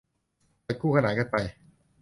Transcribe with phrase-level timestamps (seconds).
[0.65, 1.35] จัดคู่ขนานกันไป